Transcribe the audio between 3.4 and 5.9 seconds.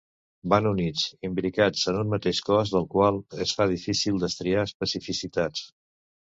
es fa difícil destriar especificitats.